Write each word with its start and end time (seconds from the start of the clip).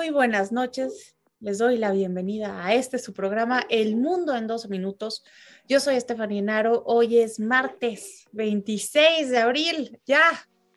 Muy 0.00 0.08
buenas 0.08 0.50
noches. 0.50 1.14
Les 1.40 1.58
doy 1.58 1.76
la 1.76 1.92
bienvenida 1.92 2.64
a 2.64 2.72
este 2.72 2.98
su 2.98 3.12
programa 3.12 3.66
El 3.68 3.96
Mundo 3.96 4.34
en 4.34 4.46
12 4.46 4.68
Minutos. 4.68 5.22
Yo 5.68 5.78
soy 5.78 5.96
Estefanía 5.96 6.40
Naro. 6.40 6.82
Hoy 6.86 7.18
es 7.18 7.38
martes 7.38 8.24
26 8.32 9.28
de 9.28 9.36
abril, 9.36 10.00
ya 10.06 10.22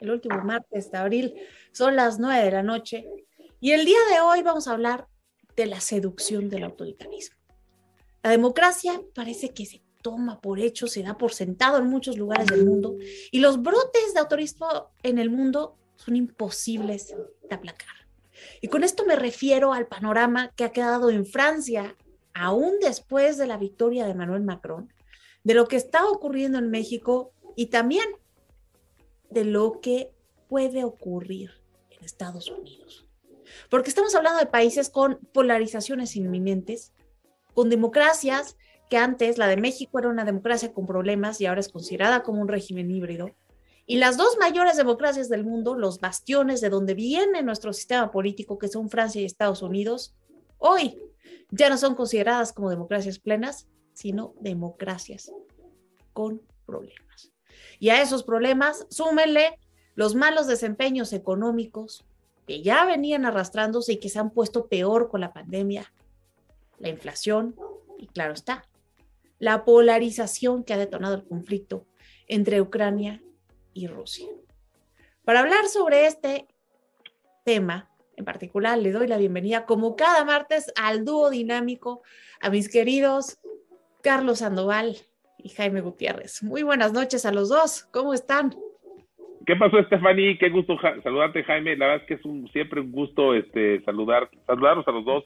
el 0.02 0.12
último 0.12 0.44
martes 0.44 0.92
de 0.92 0.98
abril. 0.98 1.36
Son 1.72 1.96
las 1.96 2.20
9 2.20 2.44
de 2.44 2.52
la 2.52 2.64
noche. 2.64 3.06
Y 3.62 3.72
el 3.72 3.86
día 3.86 3.98
de 4.12 4.20
hoy 4.20 4.42
vamos 4.42 4.68
a 4.68 4.74
hablar 4.74 5.08
de 5.56 5.68
la 5.68 5.80
seducción 5.80 6.50
del 6.50 6.66
autoritarismo. 6.66 7.38
La 8.24 8.32
democracia 8.32 9.02
parece 9.16 9.54
que 9.54 9.66
se 9.66 9.82
toma 10.02 10.42
por 10.42 10.60
hecho, 10.60 10.88
se 10.88 11.02
da 11.02 11.18
por 11.18 11.32
sentado 11.32 11.78
en 11.78 11.88
muchos 11.88 12.18
lugares 12.18 12.48
del 12.48 12.66
mundo 12.66 12.98
y 13.32 13.40
los 13.40 13.62
brotes 13.62 14.14
de 14.14 14.20
autorismo 14.20 14.92
en 15.02 15.18
el 15.18 15.30
mundo 15.30 15.78
son 15.96 16.18
imposibles 16.18 17.16
de 17.48 17.56
aplacar. 17.56 18.03
Y 18.62 18.68
con 18.68 18.84
esto 18.84 19.06
me 19.06 19.16
refiero 19.16 19.74
al 19.74 19.88
panorama 19.88 20.52
que 20.56 20.64
ha 20.64 20.72
quedado 20.72 21.10
en 21.10 21.26
Francia, 21.26 21.96
aún 22.34 22.80
después 22.82 23.38
de 23.38 23.48
la 23.48 23.58
victoria 23.58 24.06
de 24.06 24.16
Manuel 24.16 24.44
Macron, 24.44 24.92
de 25.44 25.54
lo 25.54 25.68
que 25.68 25.76
está 25.76 26.08
ocurriendo 26.08 26.58
en 26.58 26.70
México 26.70 27.34
y 27.56 27.68
también 27.68 28.06
de 29.30 29.46
lo 29.46 29.80
que 29.82 30.14
puede 30.48 30.84
ocurrir 30.84 31.52
en 31.90 32.04
Estados 32.04 32.50
Unidos. 32.50 33.08
Porque 33.70 33.90
estamos 33.90 34.16
hablando 34.16 34.40
de 34.40 34.46
países 34.46 34.90
con 34.90 35.20
polarizaciones 35.34 36.16
inminentes, 36.16 36.94
con 37.54 37.70
democracias 37.70 38.58
que 38.90 38.98
antes 38.98 39.38
la 39.38 39.48
de 39.48 39.58
México 39.58 40.00
era 40.00 40.10
una 40.10 40.26
democracia 40.26 40.74
con 40.74 40.86
problemas 40.86 41.42
y 41.42 41.46
ahora 41.46 41.62
es 41.62 41.70
considerada 41.70 42.24
como 42.24 42.42
un 42.42 42.48
régimen 42.48 42.92
híbrido, 42.92 43.32
y 43.86 43.98
las 43.98 44.16
dos 44.18 44.38
mayores 44.40 44.78
democracias 44.78 45.28
del 45.28 45.44
mundo, 45.44 45.76
los 45.76 46.00
bastiones 46.00 46.62
de 46.62 46.70
donde 46.70 46.94
viene 46.94 47.44
nuestro 47.44 47.74
sistema 47.74 48.12
político, 48.12 48.58
que 48.58 48.70
son 48.70 48.90
Francia 48.90 49.22
y 49.22 49.26
Estados 49.26 49.62
Unidos, 49.62 50.16
hoy 50.58 50.98
ya 51.52 51.70
no 51.70 51.78
son 51.78 51.96
consideradas 51.96 52.54
como 52.54 52.70
democracias 52.70 53.20
plenas, 53.20 53.68
sino 53.94 54.34
democracias 54.40 55.32
con 56.14 56.42
problemas. 56.66 57.34
Y 57.80 57.90
a 57.90 58.02
esos 58.02 58.24
problemas 58.24 58.88
súmenle 58.90 59.60
los 59.96 60.16
malos 60.16 60.48
desempeños 60.48 61.12
económicos 61.12 62.06
que 62.48 62.62
ya 62.62 62.86
venían 62.86 63.26
arrastrándose 63.26 63.94
y 63.94 64.00
que 64.00 64.10
se 64.10 64.20
han 64.20 64.32
puesto 64.32 64.68
peor 64.68 65.10
con 65.10 65.22
la 65.22 65.34
pandemia, 65.34 65.94
la 66.80 66.90
inflación 66.90 67.56
y 67.98 68.08
claro 68.08 68.34
está, 68.34 68.68
la 69.40 69.66
polarización 69.66 70.64
que 70.64 70.74
ha 70.74 70.78
detonado 70.78 71.16
el 71.16 71.26
conflicto 71.26 71.86
entre 72.28 72.62
Ucrania 72.62 73.22
y 73.74 73.88
Rusia. 73.88 74.28
Para 75.24 75.40
hablar 75.40 75.66
sobre 75.66 76.06
este 76.06 76.48
tema 77.46 77.90
en 78.16 78.26
particular, 78.26 78.78
le 78.78 78.92
doy 78.92 79.08
la 79.08 79.18
bienvenida, 79.18 79.66
como 79.66 79.96
cada 79.96 80.24
martes, 80.24 80.72
al 80.76 81.04
dúo 81.04 81.30
dinámico, 81.30 82.04
a 82.42 82.50
mis 82.50 82.72
queridos 82.72 83.40
Carlos 84.04 84.40
Sandoval 84.40 84.98
y 85.38 85.50
Jaime 85.50 85.82
Gutiérrez. 85.82 86.44
Muy 86.44 86.64
buenas 86.64 86.94
noches 86.94 87.26
a 87.26 87.32
los 87.32 87.50
dos, 87.50 87.86
¿cómo 87.92 88.14
están? 88.14 88.54
¿Qué 89.46 89.56
pasó, 89.56 89.82
Stephanie? 89.84 90.38
Qué 90.38 90.50
gusto 90.50 90.78
saludarte, 91.04 91.44
Jaime. 91.44 91.76
La 91.76 91.88
verdad 91.88 92.02
es 92.04 92.08
que 92.08 92.14
es 92.14 92.52
siempre 92.52 92.80
un 92.80 92.92
gusto 92.92 93.34
este, 93.34 93.84
saludar, 93.84 94.30
saludarlos 94.48 94.88
a 94.88 94.92
los 94.92 95.04
dos, 95.04 95.26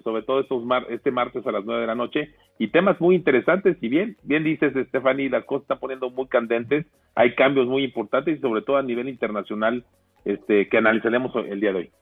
sobre 0.00 0.22
todo 0.22 0.40
estos 0.40 0.62
este 0.88 1.10
martes 1.10 1.46
a 1.46 1.52
las 1.52 1.64
nueve 1.64 1.82
de 1.82 1.86
la 1.86 1.94
noche 1.94 2.34
y 2.58 2.68
temas 2.68 3.00
muy 3.00 3.14
interesantes. 3.14 3.76
Y 3.80 3.88
bien, 3.88 4.16
bien 4.22 4.44
dices, 4.44 4.72
Stephanie, 4.88 5.28
las 5.28 5.44
cosas 5.44 5.62
están 5.62 5.80
poniendo 5.80 6.10
muy 6.10 6.26
candentes, 6.28 6.86
hay 7.14 7.34
cambios 7.34 7.66
muy 7.66 7.84
importantes 7.84 8.38
y 8.38 8.40
sobre 8.40 8.62
todo 8.62 8.76
a 8.76 8.82
nivel 8.82 9.08
internacional 9.08 9.84
este, 10.24 10.68
que 10.68 10.78
analizaremos 10.78 11.32
el 11.36 11.60
día 11.60 11.72
de 11.72 11.78
hoy. 11.78 11.92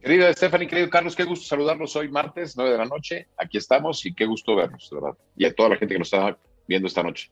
Querida 0.00 0.32
Stephanie, 0.32 0.68
querido 0.68 0.88
Carlos, 0.90 1.16
qué 1.16 1.24
gusto 1.24 1.44
saludarlos 1.44 1.94
hoy 1.96 2.08
martes, 2.08 2.56
9 2.56 2.72
de 2.72 2.78
la 2.78 2.84
noche. 2.84 3.28
Aquí 3.36 3.58
estamos 3.58 4.04
y 4.06 4.14
qué 4.14 4.26
gusto 4.26 4.54
vernos, 4.54 4.88
de 4.90 4.96
verdad. 4.96 5.18
Y 5.36 5.44
a 5.44 5.54
toda 5.54 5.70
la 5.70 5.76
gente 5.76 5.94
que 5.94 5.98
nos 5.98 6.12
está 6.12 6.38
viendo 6.66 6.86
esta 6.86 7.02
noche. 7.02 7.30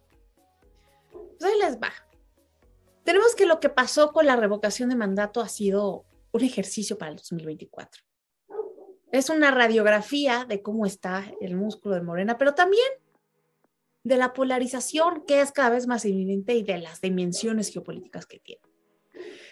Pues 1.13 1.45
ahí 1.45 1.59
les 1.61 1.81
va. 1.81 1.93
Tenemos 3.05 3.37
que 3.37 3.47
lo 3.47 3.61
que 3.61 3.69
pasó 3.69 4.13
con 4.13 4.27
la 4.27 4.35
revocación 4.35 4.89
de 4.89 4.97
mandato 4.97 5.41
ha 5.41 5.49
sido 5.49 6.05
un 6.33 6.43
ejercicio 6.43 6.99
para 6.99 7.13
el 7.13 7.17
2024 7.17 8.06
es 9.13 9.31
una 9.31 9.51
radiografía 9.51 10.45
de 10.49 10.63
cómo 10.63 10.87
está 10.87 11.25
el 11.41 11.57
músculo 11.57 11.95
de 11.95 12.03
Morena, 12.03 12.39
pero 12.39 12.55
también 12.55 12.89
de 14.03 14.17
la 14.17 14.33
polarización 14.33 15.25
que 15.27 15.41
es 15.41 15.53
cada 15.53 15.71
vez 15.71 15.87
más 15.87 16.05
evidente 16.05 16.55
y 16.55 16.63
de 16.63 16.79
las 16.79 17.01
dimensiones 17.01 17.73
geopolíticas 17.73 18.27
que 18.27 18.39
tiene. 18.39 18.63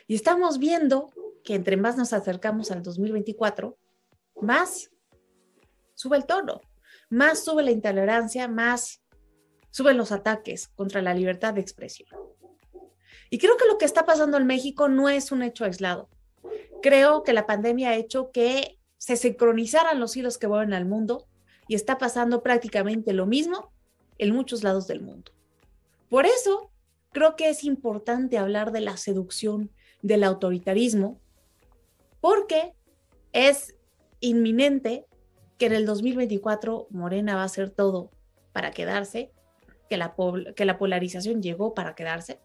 Y 0.06 0.14
estamos 0.14 0.58
viendo 0.58 1.10
que 1.42 1.54
entre 1.54 1.76
más 1.76 1.96
nos 1.96 2.12
acercamos 2.12 2.70
al 2.70 2.82
2024, 2.82 3.76
más 4.40 4.90
sube 5.94 6.16
el 6.16 6.26
tono, 6.26 6.60
más 7.08 7.44
sube 7.44 7.62
la 7.62 7.70
intolerancia, 7.70 8.48
más 8.48 9.02
suben 9.70 9.96
los 9.96 10.12
ataques 10.12 10.68
contra 10.68 11.02
la 11.02 11.14
libertad 11.14 11.54
de 11.54 11.60
expresión. 11.60 12.08
Y 13.30 13.38
creo 13.38 13.56
que 13.56 13.66
lo 13.66 13.78
que 13.78 13.84
está 13.84 14.06
pasando 14.06 14.36
en 14.36 14.46
México 14.46 14.88
no 14.88 15.08
es 15.08 15.32
un 15.32 15.42
hecho 15.42 15.64
aislado. 15.64 16.08
Creo 16.82 17.22
que 17.22 17.32
la 17.32 17.46
pandemia 17.46 17.90
ha 17.90 17.96
hecho 17.96 18.30
que 18.30 18.78
se 19.04 19.16
sincronizaran 19.16 20.00
los 20.00 20.16
hilos 20.16 20.38
que 20.38 20.46
vuelven 20.46 20.72
al 20.72 20.86
mundo 20.86 21.26
y 21.68 21.74
está 21.74 21.98
pasando 21.98 22.42
prácticamente 22.42 23.12
lo 23.12 23.26
mismo 23.26 23.70
en 24.16 24.34
muchos 24.34 24.64
lados 24.64 24.86
del 24.86 25.02
mundo. 25.02 25.30
Por 26.08 26.24
eso, 26.24 26.70
creo 27.12 27.36
que 27.36 27.50
es 27.50 27.64
importante 27.64 28.38
hablar 28.38 28.72
de 28.72 28.80
la 28.80 28.96
seducción 28.96 29.70
del 30.00 30.24
autoritarismo, 30.24 31.20
porque 32.22 32.72
es 33.34 33.76
inminente 34.20 35.04
que 35.58 35.66
en 35.66 35.74
el 35.74 35.84
2024 35.84 36.86
Morena 36.88 37.34
va 37.34 37.42
a 37.42 37.44
hacer 37.44 37.68
todo 37.68 38.10
para 38.54 38.70
quedarse, 38.70 39.30
que 39.90 39.98
la, 39.98 40.14
que 40.56 40.64
la 40.64 40.78
polarización 40.78 41.42
llegó 41.42 41.74
para 41.74 41.94
quedarse 41.94 42.40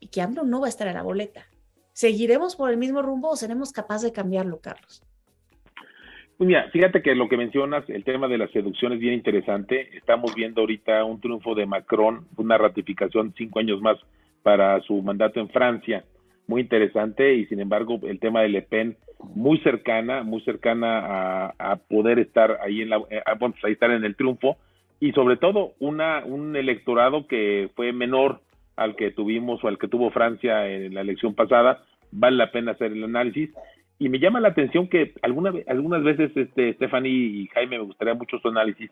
y 0.00 0.08
que 0.08 0.22
AMLO 0.22 0.42
no 0.42 0.58
va 0.58 0.66
a 0.66 0.70
estar 0.70 0.88
en 0.88 0.94
la 0.94 1.04
boleta. 1.04 1.46
¿Seguiremos 1.92 2.56
por 2.56 2.72
el 2.72 2.78
mismo 2.78 3.00
rumbo 3.00 3.28
o 3.28 3.36
seremos 3.36 3.70
capaces 3.70 4.02
de 4.02 4.12
cambiarlo, 4.12 4.60
Carlos? 4.60 5.04
Pues 6.36 6.48
mira, 6.48 6.68
fíjate 6.72 7.00
que 7.00 7.14
lo 7.14 7.28
que 7.28 7.36
mencionas, 7.36 7.88
el 7.88 8.02
tema 8.02 8.26
de 8.26 8.38
la 8.38 8.48
seducción 8.48 8.92
es 8.92 8.98
bien 8.98 9.14
interesante. 9.14 9.96
Estamos 9.96 10.34
viendo 10.34 10.62
ahorita 10.62 11.04
un 11.04 11.20
triunfo 11.20 11.54
de 11.54 11.64
Macron, 11.64 12.26
una 12.36 12.58
ratificación 12.58 13.32
cinco 13.38 13.60
años 13.60 13.80
más 13.80 13.98
para 14.42 14.80
su 14.80 15.00
mandato 15.00 15.38
en 15.38 15.48
Francia, 15.48 16.04
muy 16.48 16.62
interesante. 16.62 17.34
Y 17.34 17.46
sin 17.46 17.60
embargo, 17.60 18.00
el 18.02 18.18
tema 18.18 18.42
de 18.42 18.48
Le 18.48 18.62
Pen, 18.62 18.96
muy 19.20 19.58
cercana, 19.60 20.24
muy 20.24 20.40
cercana 20.40 21.52
a, 21.56 21.76
poder 21.76 22.18
estar 22.18 22.58
ahí 22.62 22.82
en 22.82 22.90
la, 22.90 22.96
eh, 23.10 23.22
pues 23.38 23.54
ahí 23.62 23.72
estar 23.72 23.92
en 23.92 24.04
el 24.04 24.16
triunfo. 24.16 24.56
Y 24.98 25.12
sobre 25.12 25.36
todo, 25.36 25.74
una, 25.78 26.24
un 26.24 26.56
electorado 26.56 27.28
que 27.28 27.70
fue 27.76 27.92
menor 27.92 28.40
al 28.74 28.96
que 28.96 29.12
tuvimos 29.12 29.62
o 29.62 29.68
al 29.68 29.78
que 29.78 29.86
tuvo 29.86 30.10
Francia 30.10 30.66
en 30.68 30.94
la 30.94 31.02
elección 31.02 31.34
pasada. 31.34 31.84
Vale 32.10 32.36
la 32.36 32.50
pena 32.50 32.72
hacer 32.72 32.90
el 32.90 33.04
análisis 33.04 33.50
y 33.98 34.08
me 34.08 34.18
llama 34.18 34.40
la 34.40 34.48
atención 34.48 34.88
que 34.88 35.12
alguna, 35.22 35.52
algunas 35.68 36.02
veces, 36.02 36.36
este, 36.36 36.74
Stephanie 36.74 37.12
y 37.12 37.46
Jaime, 37.48 37.78
me 37.78 37.84
gustaría 37.84 38.14
mucho 38.14 38.38
su 38.38 38.48
análisis. 38.48 38.90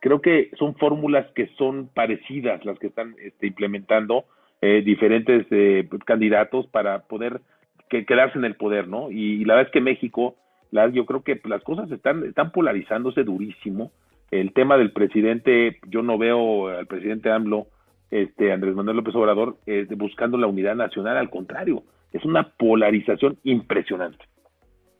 Creo 0.00 0.20
que 0.20 0.50
son 0.58 0.74
fórmulas 0.76 1.26
que 1.34 1.48
son 1.58 1.88
parecidas 1.88 2.64
las 2.64 2.78
que 2.78 2.88
están 2.88 3.16
este, 3.20 3.46
implementando 3.46 4.24
eh, 4.60 4.82
diferentes 4.82 5.46
eh, 5.50 5.88
candidatos 6.04 6.66
para 6.68 7.00
poder 7.00 7.40
que, 7.88 8.04
quedarse 8.04 8.38
en 8.38 8.44
el 8.44 8.54
poder, 8.54 8.88
¿no? 8.88 9.10
Y, 9.10 9.44
la 9.44 9.54
verdad 9.54 9.68
es 9.68 9.72
que 9.72 9.80
México, 9.80 10.36
yo 10.70 11.06
creo 11.06 11.22
que 11.22 11.40
las 11.44 11.62
cosas 11.62 11.90
están, 11.90 12.24
están 12.24 12.50
polarizándose 12.52 13.24
durísimo. 13.24 13.92
El 14.30 14.52
tema 14.52 14.76
del 14.76 14.92
presidente, 14.92 15.78
yo 15.88 16.02
no 16.02 16.18
veo 16.18 16.68
al 16.68 16.86
presidente 16.86 17.30
AMLO, 17.30 17.66
este, 18.10 18.52
Andrés 18.52 18.74
Manuel 18.74 18.98
López 18.98 19.14
Obrador, 19.14 19.56
eh, 19.66 19.86
buscando 19.96 20.38
la 20.38 20.46
unidad 20.46 20.76
nacional, 20.76 21.16
al 21.16 21.30
contrario, 21.30 21.82
es 22.12 22.24
una 22.24 22.50
polarización 22.56 23.38
impresionante. 23.44 24.24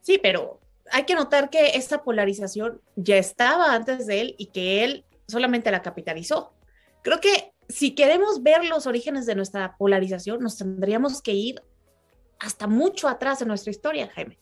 Sí, 0.04 0.20
pero 0.22 0.60
hay 0.92 1.04
que 1.04 1.14
notar 1.14 1.48
que 1.48 1.76
esta 1.76 2.04
polarización 2.04 2.82
ya 2.94 3.16
estaba 3.16 3.74
antes 3.74 4.06
de 4.06 4.20
él 4.20 4.34
y 4.36 4.46
que 4.46 4.84
él 4.84 5.06
solamente 5.26 5.70
la 5.70 5.80
capitalizó. 5.80 6.52
Creo 7.02 7.20
que 7.20 7.52
si 7.70 7.94
queremos 7.94 8.42
ver 8.42 8.66
los 8.66 8.86
orígenes 8.86 9.24
de 9.24 9.34
nuestra 9.34 9.76
polarización, 9.78 10.40
nos 10.40 10.58
tendríamos 10.58 11.22
que 11.22 11.32
ir 11.32 11.62
hasta 12.38 12.66
mucho 12.66 13.08
atrás 13.08 13.40
en 13.40 13.48
nuestra 13.48 13.70
historia, 13.70 14.10
Jaime. 14.14 14.38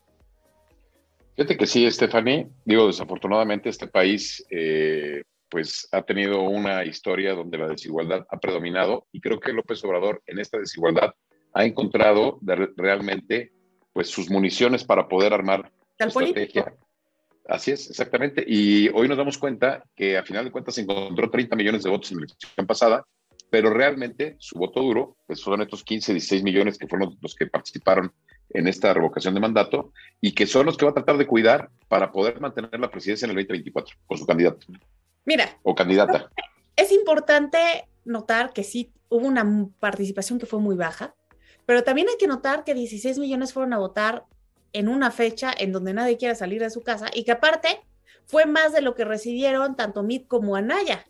Fíjate 1.36 1.56
que 1.56 1.66
sí, 1.68 1.88
Stephanie. 1.88 2.48
Digo, 2.64 2.88
desafortunadamente 2.88 3.68
este 3.68 3.86
país 3.86 4.44
eh, 4.50 5.22
pues 5.48 5.86
ha 5.92 6.02
tenido 6.02 6.40
una 6.40 6.84
historia 6.84 7.34
donde 7.34 7.58
la 7.58 7.68
desigualdad 7.68 8.26
ha 8.28 8.40
predominado 8.40 9.06
y 9.12 9.20
creo 9.20 9.38
que 9.38 9.52
López 9.52 9.84
Obrador 9.84 10.24
en 10.26 10.40
esta 10.40 10.58
desigualdad 10.58 11.12
ha 11.54 11.64
encontrado 11.64 12.40
realmente 12.76 13.52
pues 13.92 14.08
sus 14.08 14.30
municiones 14.30 14.84
para 14.84 15.08
poder 15.08 15.32
armar 15.32 15.70
la 15.98 16.06
estrategia. 16.06 16.74
Así 17.46 17.72
es, 17.72 17.90
exactamente. 17.90 18.44
Y 18.46 18.88
hoy 18.90 19.08
nos 19.08 19.18
damos 19.18 19.36
cuenta 19.38 19.84
que 19.96 20.16
a 20.16 20.22
final 20.22 20.44
de 20.44 20.52
cuentas 20.52 20.74
se 20.74 20.82
encontró 20.82 21.28
30 21.28 21.56
millones 21.56 21.82
de 21.82 21.90
votos 21.90 22.10
en 22.12 22.18
la 22.18 22.24
elección 22.24 22.66
pasada, 22.66 23.04
pero 23.50 23.70
realmente 23.70 24.36
su 24.38 24.58
voto 24.58 24.80
duro, 24.80 25.16
pues 25.26 25.42
fueron 25.42 25.62
estos 25.62 25.82
15, 25.82 26.12
16 26.12 26.42
millones 26.42 26.78
que 26.78 26.86
fueron 26.86 27.18
los 27.20 27.34
que 27.34 27.46
participaron 27.46 28.12
en 28.50 28.68
esta 28.68 28.94
revocación 28.94 29.34
de 29.34 29.40
mandato 29.40 29.92
y 30.20 30.32
que 30.32 30.46
son 30.46 30.66
los 30.66 30.76
que 30.76 30.84
va 30.84 30.92
a 30.92 30.94
tratar 30.94 31.18
de 31.18 31.26
cuidar 31.26 31.70
para 31.88 32.12
poder 32.12 32.40
mantener 32.40 32.78
la 32.78 32.90
presidencia 32.90 33.26
en 33.26 33.30
el 33.30 33.36
2024 33.36 33.96
con 34.06 34.18
su 34.18 34.26
candidato. 34.26 34.66
Mira. 35.24 35.58
O 35.62 35.74
candidata. 35.74 36.30
Es 36.76 36.92
importante 36.92 37.58
notar 38.04 38.52
que 38.52 38.64
sí 38.64 38.92
hubo 39.08 39.26
una 39.26 39.68
participación 39.78 40.38
que 40.38 40.46
fue 40.46 40.60
muy 40.60 40.76
baja, 40.76 41.14
pero 41.66 41.84
también 41.84 42.08
hay 42.08 42.16
que 42.18 42.26
notar 42.26 42.64
que 42.64 42.74
16 42.74 43.18
millones 43.18 43.52
fueron 43.52 43.72
a 43.72 43.78
votar 43.78 44.24
en 44.72 44.88
una 44.88 45.10
fecha 45.10 45.52
en 45.56 45.72
donde 45.72 45.94
nadie 45.94 46.16
quiere 46.16 46.34
salir 46.34 46.60
de 46.60 46.70
su 46.70 46.82
casa 46.82 47.06
y 47.12 47.24
que 47.24 47.32
aparte 47.32 47.80
fue 48.24 48.46
más 48.46 48.72
de 48.72 48.82
lo 48.82 48.94
que 48.94 49.04
recibieron 49.04 49.76
tanto 49.76 50.02
Mitt 50.02 50.26
como 50.26 50.56
Anaya 50.56 51.06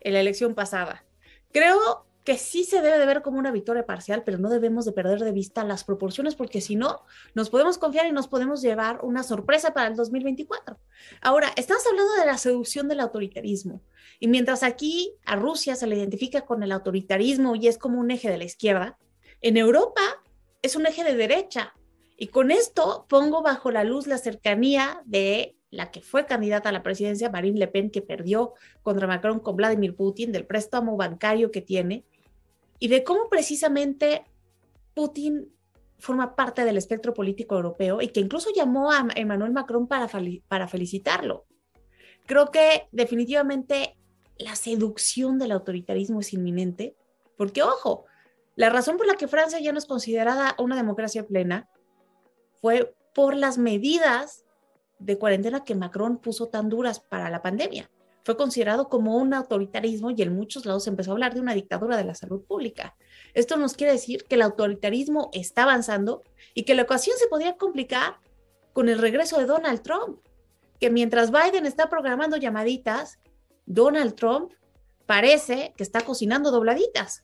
en 0.00 0.12
la 0.12 0.20
elección 0.20 0.54
pasada. 0.54 1.04
Creo 1.52 2.06
que 2.26 2.38
sí 2.38 2.64
se 2.64 2.82
debe 2.82 2.98
de 2.98 3.06
ver 3.06 3.22
como 3.22 3.38
una 3.38 3.52
victoria 3.52 3.86
parcial, 3.86 4.24
pero 4.24 4.38
no 4.38 4.48
debemos 4.48 4.84
de 4.84 4.90
perder 4.90 5.20
de 5.20 5.30
vista 5.30 5.62
las 5.62 5.84
proporciones 5.84 6.34
porque 6.34 6.60
si 6.60 6.74
no, 6.74 7.02
nos 7.34 7.50
podemos 7.50 7.78
confiar 7.78 8.06
y 8.06 8.12
nos 8.12 8.26
podemos 8.26 8.62
llevar 8.62 8.98
una 9.04 9.22
sorpresa 9.22 9.72
para 9.72 9.86
el 9.86 9.94
2024. 9.94 10.76
Ahora, 11.22 11.52
estamos 11.56 11.86
hablando 11.86 12.12
de 12.14 12.26
la 12.26 12.36
seducción 12.36 12.88
del 12.88 12.98
autoritarismo 12.98 13.80
y 14.18 14.26
mientras 14.26 14.64
aquí 14.64 15.14
a 15.24 15.36
Rusia 15.36 15.76
se 15.76 15.86
le 15.86 15.96
identifica 15.96 16.40
con 16.40 16.64
el 16.64 16.72
autoritarismo 16.72 17.54
y 17.54 17.68
es 17.68 17.78
como 17.78 18.00
un 18.00 18.10
eje 18.10 18.28
de 18.28 18.38
la 18.38 18.44
izquierda, 18.44 18.98
en 19.40 19.56
Europa 19.56 20.22
es 20.62 20.76
un 20.76 20.86
eje 20.86 21.04
de 21.04 21.14
derecha. 21.14 21.74
Y 22.16 22.28
con 22.28 22.50
esto 22.50 23.06
pongo 23.08 23.42
bajo 23.42 23.70
la 23.70 23.84
luz 23.84 24.06
la 24.06 24.18
cercanía 24.18 25.02
de 25.04 25.56
la 25.70 25.90
que 25.90 26.00
fue 26.00 26.26
candidata 26.26 26.70
a 26.70 26.72
la 26.72 26.82
presidencia, 26.82 27.30
Marine 27.30 27.58
Le 27.58 27.68
Pen, 27.68 27.90
que 27.90 28.02
perdió 28.02 28.54
contra 28.82 29.06
Macron 29.06 29.40
con 29.40 29.56
Vladimir 29.56 29.94
Putin, 29.94 30.32
del 30.32 30.46
préstamo 30.46 30.96
bancario 30.96 31.50
que 31.50 31.60
tiene, 31.60 32.04
y 32.78 32.88
de 32.88 33.04
cómo 33.04 33.28
precisamente 33.28 34.24
Putin 34.94 35.52
forma 35.98 36.34
parte 36.34 36.64
del 36.64 36.76
espectro 36.76 37.14
político 37.14 37.56
europeo 37.56 38.00
y 38.02 38.08
que 38.08 38.20
incluso 38.20 38.50
llamó 38.54 38.90
a 38.90 39.06
Emmanuel 39.14 39.52
Macron 39.52 39.86
para, 39.86 40.08
para 40.48 40.68
felicitarlo. 40.68 41.46
Creo 42.26 42.50
que 42.50 42.88
definitivamente 42.92 43.96
la 44.38 44.56
seducción 44.56 45.38
del 45.38 45.52
autoritarismo 45.52 46.20
es 46.20 46.32
inminente, 46.32 46.96
porque 47.36 47.62
ojo, 47.62 48.04
la 48.56 48.70
razón 48.70 48.96
por 48.96 49.06
la 49.06 49.14
que 49.14 49.28
Francia 49.28 49.60
ya 49.60 49.72
no 49.72 49.78
es 49.78 49.86
considerada 49.86 50.56
una 50.58 50.76
democracia 50.76 51.26
plena 51.26 51.68
fue 52.60 52.94
por 53.14 53.36
las 53.36 53.58
medidas 53.58 54.44
de 54.98 55.18
cuarentena 55.18 55.64
que 55.64 55.74
Macron 55.74 56.18
puso 56.18 56.48
tan 56.48 56.68
duras 56.68 57.00
para 57.00 57.30
la 57.30 57.42
pandemia 57.42 57.88
fue 58.26 58.36
considerado 58.36 58.88
como 58.88 59.18
un 59.18 59.32
autoritarismo 59.34 60.10
y 60.10 60.20
en 60.20 60.34
muchos 60.34 60.66
lados 60.66 60.82
se 60.82 60.90
empezó 60.90 61.12
a 61.12 61.14
hablar 61.14 61.32
de 61.32 61.38
una 61.38 61.54
dictadura 61.54 61.96
de 61.96 62.02
la 62.02 62.16
salud 62.16 62.42
pública. 62.42 62.96
Esto 63.34 63.56
nos 63.56 63.74
quiere 63.74 63.92
decir 63.92 64.24
que 64.24 64.34
el 64.34 64.42
autoritarismo 64.42 65.30
está 65.32 65.62
avanzando 65.62 66.24
y 66.52 66.64
que 66.64 66.74
la 66.74 66.82
ecuación 66.82 67.16
se 67.18 67.28
podría 67.28 67.56
complicar 67.56 68.16
con 68.72 68.88
el 68.88 68.98
regreso 68.98 69.38
de 69.38 69.46
Donald 69.46 69.80
Trump, 69.82 70.18
que 70.80 70.90
mientras 70.90 71.30
Biden 71.30 71.66
está 71.66 71.88
programando 71.88 72.36
llamaditas, 72.36 73.20
Donald 73.64 74.16
Trump 74.16 74.50
parece 75.06 75.72
que 75.76 75.84
está 75.84 76.00
cocinando 76.00 76.50
dobladitas. 76.50 77.22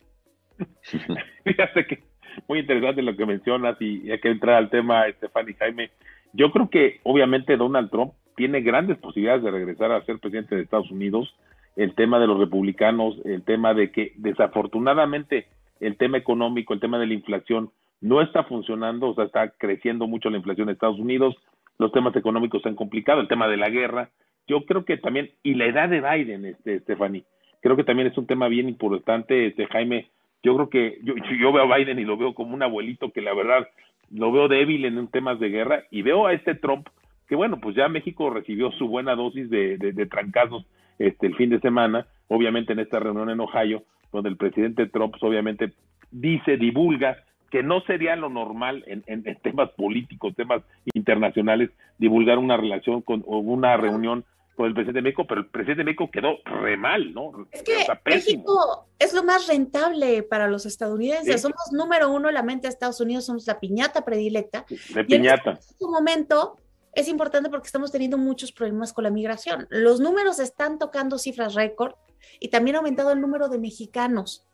Fíjate 1.44 1.86
que 1.86 2.02
muy 2.48 2.60
interesante 2.60 3.02
lo 3.02 3.16
que 3.16 3.26
mencionas 3.26 3.76
y 3.80 4.10
hay 4.10 4.20
que 4.20 4.30
entrar 4.30 4.56
al 4.56 4.70
tema, 4.70 5.06
Estefan 5.06 5.46
Jaime. 5.58 5.90
Yo 6.32 6.50
creo 6.50 6.70
que 6.70 7.00
obviamente 7.02 7.56
Donald 7.56 7.90
Trump 7.90 8.12
tiene 8.36 8.62
grandes 8.62 8.98
posibilidades 8.98 9.42
de 9.42 9.50
regresar 9.50 9.92
a 9.92 10.04
ser 10.04 10.18
presidente 10.18 10.56
de 10.56 10.62
Estados 10.62 10.90
Unidos. 10.90 11.34
El 11.76 11.94
tema 11.94 12.18
de 12.18 12.26
los 12.26 12.38
republicanos, 12.38 13.16
el 13.24 13.42
tema 13.42 13.74
de 13.74 13.90
que 13.90 14.12
desafortunadamente 14.16 15.46
el 15.80 15.96
tema 15.96 16.16
económico, 16.16 16.74
el 16.74 16.80
tema 16.80 16.98
de 16.98 17.06
la 17.06 17.14
inflación 17.14 17.70
no 18.00 18.20
está 18.20 18.44
funcionando, 18.44 19.10
o 19.10 19.14
sea, 19.14 19.24
está 19.24 19.50
creciendo 19.50 20.06
mucho 20.06 20.30
la 20.30 20.36
inflación 20.36 20.68
en 20.68 20.74
Estados 20.74 20.98
Unidos, 20.98 21.36
los 21.78 21.92
temas 21.92 22.14
económicos 22.16 22.58
están 22.58 22.76
complicados, 22.76 23.22
el 23.22 23.28
tema 23.28 23.48
de 23.48 23.56
la 23.56 23.70
guerra. 23.70 24.10
Yo 24.46 24.64
creo 24.64 24.84
que 24.84 24.96
también, 24.96 25.30
y 25.42 25.54
la 25.54 25.66
edad 25.66 25.88
de 25.88 26.00
Biden, 26.00 26.44
este, 26.44 26.80
Stephanie, 26.80 27.24
creo 27.60 27.76
que 27.76 27.84
también 27.84 28.08
es 28.08 28.18
un 28.18 28.26
tema 28.26 28.48
bien 28.48 28.68
importante, 28.68 29.46
este, 29.46 29.66
Jaime. 29.66 30.10
Yo 30.42 30.54
creo 30.56 30.68
que 30.68 30.98
yo, 31.02 31.14
yo 31.16 31.52
veo 31.52 31.72
a 31.72 31.76
Biden 31.76 31.98
y 31.98 32.04
lo 32.04 32.16
veo 32.16 32.34
como 32.34 32.54
un 32.54 32.62
abuelito 32.62 33.12
que 33.12 33.20
la 33.20 33.34
verdad 33.34 33.68
lo 34.10 34.32
veo 34.32 34.48
débil 34.48 34.84
en 34.84 35.08
temas 35.08 35.38
de 35.40 35.48
guerra 35.48 35.84
y 35.90 36.02
veo 36.02 36.26
a 36.26 36.32
este 36.32 36.54
Trump 36.54 36.88
que 37.32 37.36
bueno, 37.36 37.58
pues 37.60 37.74
ya 37.74 37.88
México 37.88 38.28
recibió 38.28 38.70
su 38.72 38.88
buena 38.88 39.14
dosis 39.14 39.48
de, 39.48 39.78
de, 39.78 40.06
trancazos 40.06 40.66
este, 40.98 41.28
el 41.28 41.34
fin 41.34 41.48
de 41.48 41.60
semana, 41.60 42.06
obviamente 42.28 42.74
en 42.74 42.80
esta 42.80 43.00
reunión 43.00 43.30
en 43.30 43.40
Ohio, 43.40 43.84
donde 44.12 44.28
el 44.28 44.36
presidente 44.36 44.86
Trump 44.86 45.12
pues, 45.12 45.22
obviamente 45.22 45.72
dice, 46.10 46.58
divulga 46.58 47.16
que 47.50 47.62
no 47.62 47.80
sería 47.82 48.16
lo 48.16 48.28
normal 48.28 48.84
en, 48.86 49.02
en, 49.06 49.22
temas 49.36 49.70
políticos, 49.70 50.34
temas 50.36 50.62
internacionales, 50.92 51.70
divulgar 51.96 52.36
una 52.36 52.58
relación 52.58 53.00
con 53.00 53.22
o 53.26 53.38
una 53.38 53.78
reunión 53.78 54.24
con 54.56 54.66
el 54.66 54.74
presidente 54.74 54.98
de 54.98 55.02
México, 55.02 55.26
pero 55.26 55.40
el 55.40 55.46
presidente 55.48 55.80
de 55.80 55.84
México 55.84 56.10
quedó 56.10 56.36
re 56.44 56.76
mal, 56.76 57.12
¿no? 57.14 57.46
Es 57.50 57.62
que 57.62 57.86
México 58.04 58.86
es 58.98 59.14
lo 59.14 59.24
más 59.24 59.46
rentable 59.46 60.22
para 60.22 60.46
los 60.48 60.66
estadounidenses. 60.66 61.40
Somos 61.40 61.72
número 61.72 62.10
uno 62.10 62.28
en 62.28 62.34
la 62.34 62.42
mente 62.42 62.66
de 62.66 62.72
Estados 62.72 63.00
Unidos, 63.00 63.24
somos 63.24 63.46
la 63.46 63.58
piñata 63.58 64.04
predilecta. 64.04 64.66
De 64.94 65.04
piñata. 65.04 65.52
en 65.52 65.56
este 65.56 65.86
momento 65.86 66.56
es 66.94 67.08
importante 67.08 67.48
porque 67.48 67.66
estamos 67.66 67.90
teniendo 67.90 68.18
muchos 68.18 68.52
problemas 68.52 68.92
con 68.92 69.04
la 69.04 69.10
migración. 69.10 69.66
Los 69.70 70.00
números 70.00 70.38
están 70.38 70.78
tocando 70.78 71.18
cifras 71.18 71.54
récord 71.54 71.94
y 72.38 72.48
también 72.48 72.76
ha 72.76 72.78
aumentado 72.80 73.12
el 73.12 73.20
número 73.20 73.48
de 73.48 73.58
mexicanos 73.58 74.46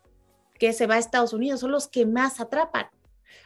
que 0.57 0.73
se 0.73 0.87
va 0.87 0.95
a 0.95 0.99
Estados 0.99 1.33
Unidos, 1.33 1.61
son 1.61 1.71
los 1.71 1.87
que 1.87 2.05
más 2.05 2.39
atrapan. 2.39 2.87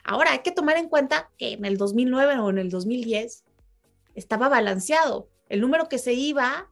Ahora 0.04 0.32
hay 0.32 0.40
que 0.40 0.52
tomar 0.52 0.78
en 0.78 0.90
cuenta 0.90 1.30
que 1.38 1.54
en 1.54 1.66
el 1.66 1.78
2009 1.78 2.40
o 2.40 2.50
en 2.50 2.58
el 2.58 2.70
2010 2.70 3.44
estaba 4.16 4.50
balanceado. 4.50 5.30
El 5.54 5.62
número 5.62 5.88
que 5.88 6.00
se 6.00 6.14
iba 6.14 6.68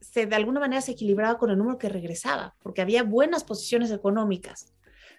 se 0.00 0.24
de 0.24 0.36
alguna 0.36 0.60
manera 0.60 0.80
se 0.82 0.92
equilibraba 0.92 1.36
con 1.36 1.50
el 1.50 1.58
número 1.58 1.78
que 1.78 1.88
regresaba, 1.88 2.54
porque 2.62 2.80
había 2.80 3.02
buenas 3.02 3.42
posiciones 3.42 3.90
económicas. 3.90 4.72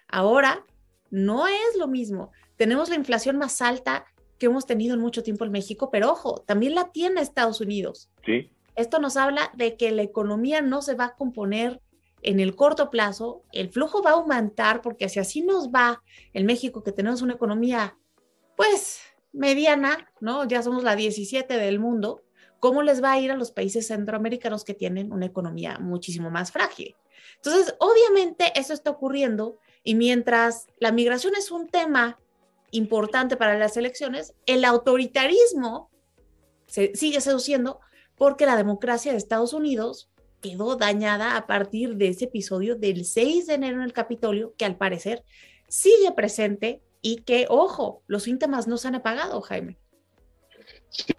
Ahora 0.08 0.64
no 1.10 1.46
es 1.46 1.76
lo 1.76 1.88
mismo. 1.88 2.32
Tenemos 2.56 2.88
la 2.88 2.94
inflación 2.94 3.36
más 3.36 3.60
alta 3.60 4.06
que 4.38 4.46
hemos 4.46 4.64
tenido 4.64 4.94
en 4.94 5.00
mucho 5.00 5.22
tiempo 5.22 5.44
en 5.44 5.52
México, 5.52 5.90
pero 5.90 6.10
ojo, 6.10 6.42
también 6.46 6.74
la 6.74 6.90
tiene 6.90 7.20
Estados 7.20 7.60
Unidos. 7.60 8.10
Sí. 8.24 8.50
Esto 8.76 8.98
nos 8.98 9.18
habla 9.18 9.52
de 9.56 9.76
que 9.76 9.90
la 9.90 10.00
economía 10.00 10.62
no 10.62 10.80
se 10.80 10.94
va 10.94 11.04
a 11.04 11.14
componer 11.14 11.82
en 12.22 12.40
el 12.40 12.56
corto 12.56 12.88
plazo, 12.88 13.42
el 13.52 13.68
flujo 13.68 14.02
va 14.02 14.12
a 14.12 14.14
aumentar 14.14 14.80
porque 14.80 15.10
si 15.10 15.20
así 15.20 15.42
nos 15.42 15.68
va 15.68 16.02
en 16.32 16.46
México, 16.46 16.82
que 16.82 16.92
tenemos 16.92 17.20
una 17.20 17.34
economía, 17.34 17.94
pues, 18.56 19.02
mediana, 19.34 20.10
¿no? 20.20 20.48
Ya 20.48 20.62
somos 20.62 20.82
la 20.82 20.96
17 20.96 21.58
del 21.58 21.78
mundo, 21.78 22.22
¿cómo 22.62 22.84
les 22.84 23.02
va 23.02 23.10
a 23.10 23.18
ir 23.18 23.32
a 23.32 23.36
los 23.36 23.50
países 23.50 23.88
centroamericanos 23.88 24.62
que 24.62 24.72
tienen 24.72 25.12
una 25.12 25.26
economía 25.26 25.78
muchísimo 25.80 26.30
más 26.30 26.52
frágil? 26.52 26.94
Entonces, 27.34 27.74
obviamente 27.80 28.52
eso 28.54 28.72
está 28.72 28.90
ocurriendo 28.90 29.58
y 29.82 29.96
mientras 29.96 30.68
la 30.78 30.92
migración 30.92 31.34
es 31.36 31.50
un 31.50 31.66
tema 31.66 32.20
importante 32.70 33.36
para 33.36 33.58
las 33.58 33.76
elecciones, 33.76 34.34
el 34.46 34.64
autoritarismo 34.64 35.90
se 36.66 36.94
sigue 36.94 37.20
seduciendo 37.20 37.80
porque 38.14 38.46
la 38.46 38.56
democracia 38.56 39.10
de 39.10 39.18
Estados 39.18 39.54
Unidos 39.54 40.08
quedó 40.40 40.76
dañada 40.76 41.36
a 41.36 41.48
partir 41.48 41.96
de 41.96 42.10
ese 42.10 42.26
episodio 42.26 42.76
del 42.76 43.06
6 43.06 43.48
de 43.48 43.54
enero 43.54 43.78
en 43.78 43.82
el 43.82 43.92
Capitolio, 43.92 44.54
que 44.56 44.66
al 44.66 44.76
parecer 44.76 45.24
sigue 45.66 46.12
presente 46.12 46.80
y 47.00 47.22
que, 47.22 47.46
ojo, 47.48 48.04
los 48.06 48.22
síntomas 48.22 48.68
no 48.68 48.76
se 48.76 48.86
han 48.86 48.94
apagado, 48.94 49.40
Jaime. 49.40 49.78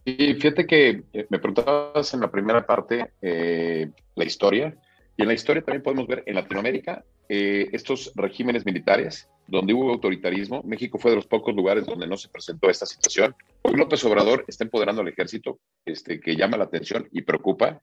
Sí, 0.05 0.33
fíjate 0.35 0.67
que 0.67 1.03
eh, 1.13 1.27
me 1.29 1.39
preguntabas 1.39 2.13
en 2.13 2.19
la 2.19 2.31
primera 2.31 2.65
parte 2.65 3.11
eh, 3.21 3.89
la 4.15 4.25
historia, 4.25 4.77
y 5.15 5.21
en 5.21 5.27
la 5.27 5.33
historia 5.33 5.61
también 5.61 5.83
podemos 5.83 6.07
ver 6.07 6.23
en 6.25 6.35
Latinoamérica 6.35 7.03
eh, 7.29 7.69
estos 7.71 8.11
regímenes 8.15 8.65
militares 8.65 9.29
donde 9.47 9.73
hubo 9.73 9.91
autoritarismo. 9.91 10.63
México 10.63 10.97
fue 10.97 11.11
de 11.11 11.17
los 11.17 11.27
pocos 11.27 11.55
lugares 11.55 11.85
donde 11.85 12.07
no 12.07 12.17
se 12.17 12.29
presentó 12.29 12.69
esta 12.69 12.85
situación. 12.85 13.35
Hoy 13.61 13.75
López 13.75 14.03
Obrador 14.05 14.43
está 14.47 14.63
empoderando 14.63 15.01
al 15.01 15.07
ejército, 15.07 15.59
este, 15.85 16.19
que 16.19 16.35
llama 16.35 16.57
la 16.57 16.63
atención 16.63 17.07
y 17.11 17.21
preocupa. 17.21 17.79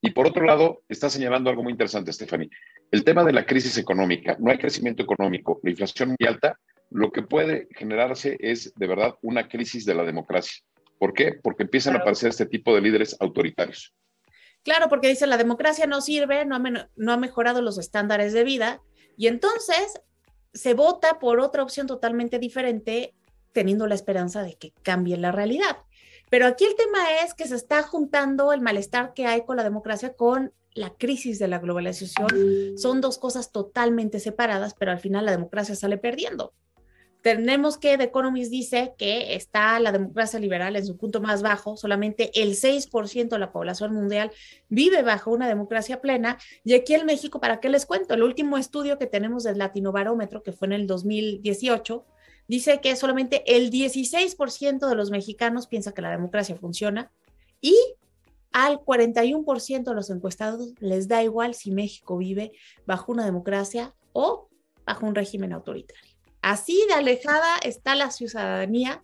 Y 0.00 0.10
por 0.12 0.26
otro 0.26 0.44
lado, 0.44 0.82
está 0.88 1.10
señalando 1.10 1.50
algo 1.50 1.62
muy 1.62 1.72
interesante, 1.72 2.12
Stephanie. 2.12 2.48
El 2.90 3.04
tema 3.04 3.24
de 3.24 3.32
la 3.32 3.44
crisis 3.44 3.76
económica. 3.76 4.36
No 4.38 4.50
hay 4.50 4.56
crecimiento 4.56 5.02
económico, 5.02 5.60
la 5.62 5.70
inflación 5.70 6.10
muy 6.18 6.26
alta. 6.26 6.58
Lo 6.90 7.12
que 7.12 7.22
puede 7.22 7.68
generarse 7.72 8.38
es 8.40 8.72
de 8.74 8.86
verdad 8.86 9.16
una 9.20 9.46
crisis 9.48 9.84
de 9.84 9.94
la 9.94 10.04
democracia. 10.04 10.62
¿Por 11.00 11.14
qué? 11.14 11.32
Porque 11.42 11.62
empiezan 11.62 11.96
a 11.96 12.00
aparecer 12.00 12.28
este 12.28 12.44
tipo 12.44 12.74
de 12.74 12.82
líderes 12.82 13.16
autoritarios. 13.20 13.94
Claro, 14.62 14.90
porque 14.90 15.08
dice 15.08 15.26
la 15.26 15.38
democracia 15.38 15.86
no 15.86 16.02
sirve, 16.02 16.44
no 16.44 16.56
ha, 16.56 16.88
no 16.94 17.12
ha 17.12 17.16
mejorado 17.16 17.62
los 17.62 17.78
estándares 17.78 18.34
de 18.34 18.44
vida 18.44 18.82
y 19.16 19.28
entonces 19.28 20.02
se 20.52 20.74
vota 20.74 21.18
por 21.18 21.40
otra 21.40 21.62
opción 21.62 21.86
totalmente 21.86 22.38
diferente 22.38 23.14
teniendo 23.52 23.86
la 23.86 23.94
esperanza 23.94 24.42
de 24.42 24.56
que 24.56 24.74
cambie 24.82 25.16
la 25.16 25.32
realidad. 25.32 25.78
Pero 26.28 26.46
aquí 26.46 26.66
el 26.66 26.76
tema 26.76 26.98
es 27.24 27.32
que 27.32 27.48
se 27.48 27.56
está 27.56 27.82
juntando 27.82 28.52
el 28.52 28.60
malestar 28.60 29.14
que 29.14 29.24
hay 29.24 29.46
con 29.46 29.56
la 29.56 29.64
democracia 29.64 30.12
con 30.12 30.52
la 30.74 30.90
crisis 30.90 31.38
de 31.38 31.48
la 31.48 31.60
globalización. 31.60 32.28
Son 32.76 33.00
dos 33.00 33.16
cosas 33.16 33.52
totalmente 33.52 34.20
separadas, 34.20 34.74
pero 34.78 34.92
al 34.92 35.00
final 35.00 35.24
la 35.24 35.32
democracia 35.32 35.74
sale 35.74 35.96
perdiendo. 35.96 36.52
Tenemos 37.22 37.78
que 37.78 37.98
The 37.98 38.04
Economist 38.04 38.50
dice 38.50 38.94
que 38.96 39.34
está 39.34 39.78
la 39.80 39.92
democracia 39.92 40.38
liberal 40.38 40.76
en 40.76 40.86
su 40.86 40.96
punto 40.96 41.20
más 41.20 41.42
bajo, 41.42 41.76
solamente 41.76 42.30
el 42.40 42.56
6% 42.56 43.28
de 43.28 43.38
la 43.38 43.52
población 43.52 43.92
mundial 43.92 44.30
vive 44.68 45.02
bajo 45.02 45.30
una 45.30 45.48
democracia 45.48 46.00
plena, 46.00 46.38
y 46.64 46.74
aquí 46.74 46.94
en 46.94 47.06
México, 47.06 47.40
¿para 47.40 47.60
qué 47.60 47.68
les 47.68 47.86
cuento? 47.86 48.14
El 48.14 48.22
último 48.22 48.56
estudio 48.58 48.98
que 48.98 49.06
tenemos 49.06 49.44
del 49.44 49.58
Latinobarómetro, 49.58 50.42
que 50.42 50.52
fue 50.52 50.66
en 50.66 50.72
el 50.72 50.86
2018, 50.86 52.06
dice 52.48 52.80
que 52.80 52.96
solamente 52.96 53.42
el 53.46 53.70
16% 53.70 54.88
de 54.88 54.94
los 54.94 55.10
mexicanos 55.10 55.66
piensa 55.66 55.92
que 55.92 56.02
la 56.02 56.10
democracia 56.10 56.56
funciona 56.56 57.12
y 57.60 57.76
al 58.52 58.80
41% 58.80 59.84
de 59.84 59.94
los 59.94 60.10
encuestados 60.10 60.72
les 60.80 61.06
da 61.06 61.22
igual 61.22 61.54
si 61.54 61.70
México 61.70 62.16
vive 62.16 62.52
bajo 62.86 63.12
una 63.12 63.24
democracia 63.24 63.94
o 64.12 64.48
bajo 64.84 65.06
un 65.06 65.14
régimen 65.14 65.52
autoritario. 65.52 66.09
Así 66.42 66.84
de 66.88 66.94
alejada 66.94 67.56
está 67.62 67.94
la 67.94 68.10
ciudadanía 68.10 69.02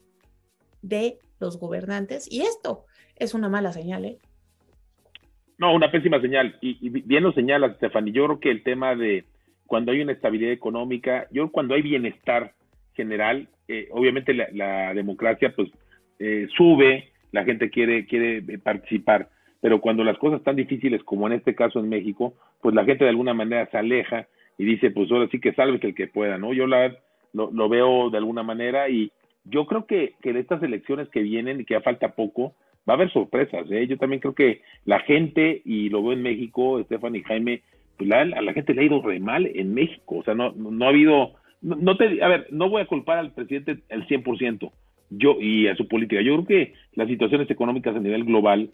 de 0.83 1.19
los 1.39 1.59
gobernantes 1.59 2.31
y 2.31 2.43
esto 2.43 2.85
es 3.17 3.35
una 3.35 3.49
mala 3.49 3.73
señal. 3.73 4.05
¿eh? 4.05 4.19
No, 5.59 5.75
una 5.75 5.91
pésima 5.91 6.21
señal. 6.21 6.57
Y, 6.61 6.89
bien 6.89 7.23
lo 7.23 7.33
señala 7.33 7.75
Stephanie. 7.75 8.13
Yo 8.13 8.27
creo 8.27 8.41
que 8.41 8.51
el 8.51 8.63
tema 8.63 8.95
de 8.95 9.25
cuando 9.67 9.93
hay 9.93 10.01
una 10.01 10.13
estabilidad 10.13 10.53
económica, 10.53 11.27
yo 11.31 11.51
cuando 11.51 11.75
hay 11.75 11.83
bienestar 11.83 12.55
general, 12.95 13.49
eh, 13.69 13.89
obviamente 13.91 14.33
la, 14.35 14.95
democracia 14.95 15.53
pues 15.55 15.71
eh, 16.19 16.47
sube, 16.57 17.11
la 17.33 17.45
gente 17.45 17.71
quiere, 17.71 18.07
quiere 18.07 18.39
eh, 18.39 18.59
participar, 18.59 19.29
pero 19.61 19.81
cuando 19.81 20.05
las 20.05 20.19
cosas 20.19 20.39
están 20.39 20.57
difíciles, 20.57 21.03
como 21.03 21.27
en 21.27 21.35
este 21.35 21.55
caso 21.55 21.81
en 21.81 21.89
México, 21.89 22.35
pues 22.63 22.75
la 22.75 22.85
gente 22.85 23.05
de 23.05 23.11
alguna 23.11 23.35
manera 23.35 23.69
se 23.71 23.79
aleja 23.79 24.29
y 24.59 24.65
dice, 24.65 24.91
pues 24.91 25.11
ahora 25.11 25.29
sí 25.31 25.41
que 25.41 25.55
salve 25.55 25.81
que 25.81 25.89
el 25.89 25.95
que 25.95 26.07
pueda, 26.07 26.39
¿no? 26.39 26.53
Yo 26.53 26.67
la 26.67 26.97
lo, 27.37 27.69
veo 27.69 28.11
de 28.11 28.19
alguna 28.19 28.43
manera 28.43 28.89
y 28.89 29.13
yo 29.45 29.67
creo 29.67 29.87
que, 29.87 30.15
que 30.23 30.33
de 30.33 30.41
estas 30.41 30.63
elecciones 30.63 31.09
que 31.09 31.21
vienen 31.21 31.61
y 31.61 31.65
que 31.65 31.75
ya 31.75 31.81
falta 31.81 32.15
poco, 32.15 32.55
va 32.89 32.95
a 32.95 32.97
haber 32.97 33.13
sorpresas, 33.13 33.71
¿eh? 33.71 33.87
Yo 33.87 33.99
también 33.99 34.21
creo 34.21 34.35
que 34.35 34.63
la 34.85 35.01
gente, 35.01 35.63
y 35.65 35.89
lo 35.89 36.03
veo 36.03 36.13
en 36.13 36.23
México, 36.23 36.79
Estefan 36.79 37.17
y 37.17 37.23
Jaime, 37.23 37.63
pues 37.97 38.11
a 38.11 38.25
la 38.25 38.53
gente 38.53 38.75
le 38.75 38.83
ha 38.83 38.85
ido 38.85 39.03
re 39.03 39.19
mal 39.21 39.47
en 39.47 39.75
México, 39.75 40.17
o 40.17 40.25
sea, 40.25 40.35
no, 40.35 40.53
no 40.53 40.85
ha 40.85 40.89
habido, 40.89 41.33
no, 41.63 41.97
te, 41.97 42.23
a 42.23 42.29
ver, 42.29 42.47
no 42.51 42.69
voy 42.69 42.83
a 42.83 42.87
culpar 42.87 43.19
al 43.19 43.33
presidente 43.33 43.79
el 43.89 44.07
100%, 44.07 44.71
yo, 45.11 45.37
y 45.41 45.69
a 45.69 45.77
su 45.77 45.89
política, 45.89 46.21
yo 46.21 46.35
creo 46.35 46.47
que 46.47 46.75
las 46.95 47.09
situaciones 47.09 47.51
económicas 47.51 47.97
a 47.97 48.01
nivel 48.01 48.25
global, 48.25 48.71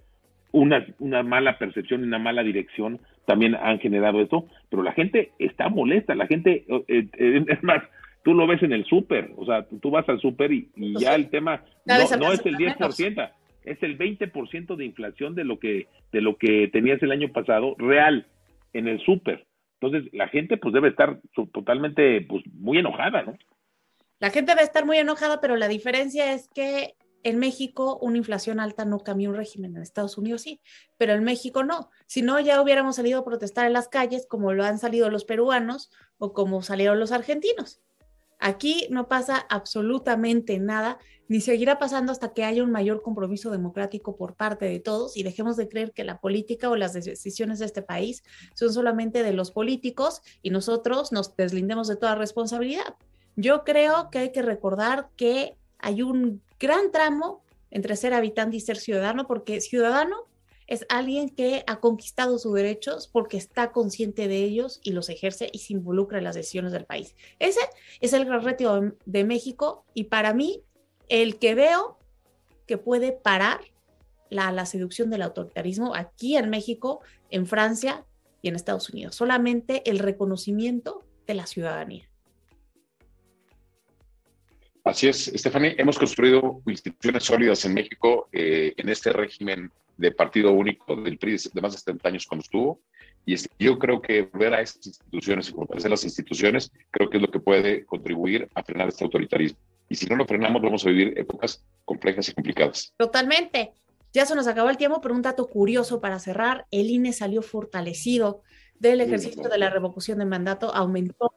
una, 0.50 0.84
una 0.98 1.22
mala 1.22 1.58
percepción 1.58 2.00
y 2.02 2.04
una 2.04 2.18
mala 2.18 2.42
dirección 2.42 3.00
también 3.26 3.54
han 3.54 3.78
generado 3.78 4.20
esto, 4.20 4.46
pero 4.68 4.82
la 4.82 4.92
gente 4.92 5.30
está 5.38 5.68
molesta, 5.68 6.14
la 6.14 6.26
gente, 6.26 6.64
eh, 6.88 7.06
eh, 7.16 7.44
es 7.48 7.62
más, 7.62 7.82
tú 8.22 8.34
lo 8.34 8.46
ves 8.46 8.62
en 8.62 8.72
el 8.72 8.84
súper, 8.84 9.32
o 9.36 9.44
sea, 9.44 9.66
tú 9.66 9.90
vas 9.90 10.08
al 10.08 10.20
súper 10.20 10.52
y, 10.52 10.70
y 10.76 10.98
ya 10.98 11.14
el 11.14 11.30
tema 11.30 11.64
no, 11.84 11.94
no, 12.16 12.32
es 12.32 12.44
el 12.44 12.56
10%, 12.56 13.30
es 13.64 13.82
el 13.82 13.98
20% 13.98 14.76
de 14.76 14.84
inflación 14.84 15.34
de 15.34 15.44
lo 15.44 15.58
que 15.58 15.88
de 16.12 16.20
lo 16.20 16.36
que 16.36 16.68
tenías 16.68 17.02
el 17.02 17.12
año 17.12 17.32
pasado 17.32 17.74
real 17.78 18.26
en 18.72 18.88
el 18.88 19.00
súper. 19.04 19.46
Entonces, 19.80 20.12
la 20.12 20.28
gente 20.28 20.56
pues 20.56 20.72
debe 20.72 20.88
estar 20.88 21.20
totalmente 21.52 22.20
pues 22.22 22.44
muy 22.54 22.78
enojada, 22.78 23.22
¿no? 23.22 23.36
La 24.20 24.30
gente 24.30 24.52
debe 24.52 24.62
estar 24.62 24.86
muy 24.86 24.98
enojada, 24.98 25.40
pero 25.40 25.56
la 25.56 25.66
diferencia 25.66 26.32
es 26.32 26.48
que 26.54 26.94
en 27.24 27.38
México 27.38 27.98
una 28.00 28.18
inflación 28.18 28.60
alta 28.60 28.84
no 28.84 29.00
cambió 29.00 29.30
un 29.30 29.36
régimen, 29.36 29.76
en 29.76 29.82
Estados 29.82 30.18
Unidos 30.18 30.42
sí, 30.42 30.60
pero 30.98 31.14
en 31.14 31.24
México 31.24 31.64
no. 31.64 31.90
Si 32.06 32.22
no, 32.22 32.38
ya 32.40 32.60
hubiéramos 32.60 32.96
salido 32.96 33.20
a 33.20 33.24
protestar 33.24 33.66
en 33.66 33.72
las 33.72 33.88
calles 33.88 34.26
como 34.28 34.52
lo 34.52 34.64
han 34.64 34.78
salido 34.78 35.10
los 35.10 35.24
peruanos 35.24 35.90
o 36.18 36.32
como 36.32 36.62
salieron 36.62 37.00
los 37.00 37.10
argentinos. 37.12 37.80
Aquí 38.44 38.88
no 38.90 39.06
pasa 39.06 39.46
absolutamente 39.48 40.58
nada, 40.58 40.98
ni 41.28 41.40
seguirá 41.40 41.78
pasando 41.78 42.10
hasta 42.10 42.32
que 42.32 42.42
haya 42.42 42.64
un 42.64 42.72
mayor 42.72 43.00
compromiso 43.00 43.52
democrático 43.52 44.16
por 44.16 44.34
parte 44.34 44.64
de 44.64 44.80
todos 44.80 45.16
y 45.16 45.22
dejemos 45.22 45.56
de 45.56 45.68
creer 45.68 45.92
que 45.92 46.02
la 46.02 46.18
política 46.18 46.68
o 46.68 46.74
las 46.74 46.92
decisiones 46.92 47.60
de 47.60 47.66
este 47.66 47.82
país 47.82 48.24
son 48.56 48.72
solamente 48.72 49.22
de 49.22 49.32
los 49.32 49.52
políticos 49.52 50.22
y 50.42 50.50
nosotros 50.50 51.12
nos 51.12 51.36
deslindemos 51.36 51.86
de 51.86 51.94
toda 51.94 52.16
responsabilidad. 52.16 52.96
Yo 53.36 53.62
creo 53.62 54.10
que 54.10 54.18
hay 54.18 54.32
que 54.32 54.42
recordar 54.42 55.10
que 55.14 55.56
hay 55.78 56.02
un 56.02 56.42
gran 56.58 56.90
tramo 56.90 57.44
entre 57.70 57.94
ser 57.94 58.12
habitante 58.12 58.56
y 58.56 58.60
ser 58.60 58.76
ciudadano, 58.76 59.28
porque 59.28 59.60
ciudadano 59.60 60.26
es 60.72 60.86
alguien 60.88 61.28
que 61.28 61.64
ha 61.66 61.80
conquistado 61.80 62.38
sus 62.38 62.54
derechos 62.54 63.06
porque 63.06 63.36
está 63.36 63.72
consciente 63.72 64.26
de 64.26 64.38
ellos 64.38 64.80
y 64.82 64.92
los 64.92 65.10
ejerce 65.10 65.50
y 65.52 65.58
se 65.58 65.74
involucra 65.74 66.16
en 66.16 66.24
las 66.24 66.34
decisiones 66.34 66.72
del 66.72 66.86
país. 66.86 67.14
Ese 67.38 67.60
es 68.00 68.14
el 68.14 68.24
gran 68.24 68.42
reto 68.42 68.94
de 69.04 69.24
México 69.24 69.84
y 69.92 70.04
para 70.04 70.32
mí 70.32 70.62
el 71.10 71.38
que 71.38 71.54
veo 71.54 71.98
que 72.66 72.78
puede 72.78 73.12
parar 73.12 73.60
la, 74.30 74.64
seducción 74.64 75.10
del 75.10 75.20
autoritarismo 75.20 75.94
aquí 75.94 76.38
en 76.38 76.48
México, 76.48 77.00
en 77.28 77.46
Francia 77.46 78.06
y 78.40 78.48
en 78.48 78.56
Estados 78.56 78.88
Unidos. 78.88 79.14
Solamente 79.14 79.82
el 79.90 79.98
reconocimiento 79.98 81.04
de 81.26 81.34
la 81.34 81.46
ciudadanía. 81.46 82.08
Así 84.84 85.06
es, 85.06 85.30
Stephanie. 85.36 85.76
Hemos 85.76 85.98
construido 85.98 86.62
instituciones 86.66 87.24
sólidas 87.24 87.62
en 87.66 87.74
México 87.74 88.30
eh, 88.32 88.72
en 88.78 88.88
este 88.88 89.12
régimen 89.12 89.70
de 89.96 90.10
partido 90.12 90.52
único 90.52 90.96
del 90.96 91.18
PRI 91.18 91.36
de 91.52 91.60
más 91.60 91.72
de 91.72 91.78
70 91.78 92.08
años 92.08 92.26
cuando 92.26 92.42
estuvo. 92.42 92.80
Y 93.24 93.36
yo 93.58 93.78
creo 93.78 94.02
que 94.02 94.28
ver 94.34 94.54
a 94.54 94.60
estas 94.60 94.86
instituciones 94.86 95.48
y 95.48 95.52
fortalecer 95.52 95.90
las 95.90 96.04
instituciones, 96.04 96.72
creo 96.90 97.08
que 97.08 97.18
es 97.18 97.22
lo 97.22 97.30
que 97.30 97.38
puede 97.38 97.84
contribuir 97.84 98.48
a 98.54 98.62
frenar 98.62 98.88
este 98.88 99.04
autoritarismo. 99.04 99.58
Y 99.88 99.94
si 99.94 100.06
no 100.06 100.16
lo 100.16 100.26
frenamos, 100.26 100.60
vamos 100.62 100.84
a 100.84 100.88
vivir 100.88 101.18
épocas 101.18 101.64
complejas 101.84 102.28
y 102.28 102.32
complicadas. 102.32 102.92
Totalmente. 102.96 103.72
Ya 104.12 104.26
se 104.26 104.34
nos 104.34 104.46
acabó 104.46 104.70
el 104.70 104.76
tiempo, 104.76 105.00
pero 105.00 105.14
un 105.14 105.22
dato 105.22 105.46
curioso 105.46 106.00
para 106.00 106.18
cerrar, 106.18 106.66
el 106.70 106.90
INE 106.90 107.12
salió 107.12 107.42
fortalecido 107.42 108.42
del 108.78 109.00
ejercicio 109.00 109.48
de 109.48 109.58
la 109.58 109.70
revocación 109.70 110.18
de 110.18 110.24
mandato, 110.24 110.74
aumentó 110.74 111.32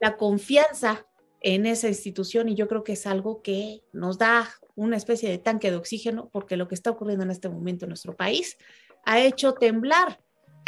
la 0.00 0.16
confianza 0.16 1.06
en 1.40 1.66
esa 1.66 1.88
institución 1.88 2.48
y 2.48 2.54
yo 2.54 2.68
creo 2.68 2.84
que 2.84 2.92
es 2.92 3.06
algo 3.06 3.42
que 3.42 3.82
nos 3.92 4.18
da 4.18 4.48
una 4.80 4.96
especie 4.96 5.28
de 5.28 5.38
tanque 5.38 5.70
de 5.70 5.76
oxígeno 5.76 6.28
porque 6.32 6.56
lo 6.56 6.68
que 6.68 6.74
está 6.74 6.90
ocurriendo 6.90 7.24
en 7.24 7.30
este 7.30 7.48
momento 7.48 7.84
en 7.84 7.90
nuestro 7.90 8.16
país 8.16 8.56
ha 9.04 9.20
hecho 9.20 9.54
temblar 9.54 10.20